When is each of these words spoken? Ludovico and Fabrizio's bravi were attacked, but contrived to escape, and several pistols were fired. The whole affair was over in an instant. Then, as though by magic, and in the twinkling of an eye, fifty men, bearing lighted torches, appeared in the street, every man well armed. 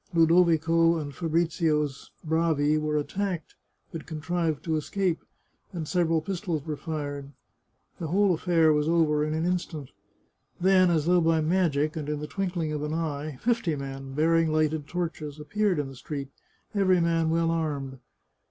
Ludovico 0.15 0.97
and 0.97 1.13
Fabrizio's 1.13 2.09
bravi 2.23 2.75
were 2.75 2.97
attacked, 2.97 3.53
but 3.91 4.07
contrived 4.07 4.63
to 4.63 4.75
escape, 4.75 5.19
and 5.73 5.87
several 5.87 6.21
pistols 6.21 6.65
were 6.65 6.75
fired. 6.75 7.31
The 7.99 8.07
whole 8.07 8.33
affair 8.33 8.73
was 8.73 8.89
over 8.89 9.23
in 9.23 9.35
an 9.35 9.45
instant. 9.45 9.91
Then, 10.59 10.89
as 10.89 11.05
though 11.05 11.21
by 11.21 11.39
magic, 11.41 11.95
and 11.95 12.09
in 12.09 12.19
the 12.19 12.25
twinkling 12.25 12.71
of 12.71 12.81
an 12.81 12.95
eye, 12.95 13.37
fifty 13.41 13.75
men, 13.75 14.13
bearing 14.15 14.51
lighted 14.51 14.87
torches, 14.87 15.39
appeared 15.39 15.77
in 15.77 15.87
the 15.89 15.95
street, 15.95 16.29
every 16.73 16.99
man 16.99 17.29
well 17.29 17.51
armed. 17.51 17.99